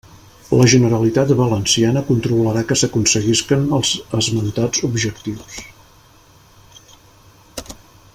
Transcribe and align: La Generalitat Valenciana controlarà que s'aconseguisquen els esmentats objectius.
La 0.59 0.63
Generalitat 0.73 1.33
Valenciana 1.41 2.01
controlarà 2.07 2.63
que 2.71 2.77
s'aconseguisquen 2.81 3.67
els 3.79 3.93
esmentats 4.21 4.83
objectius. 4.89 6.91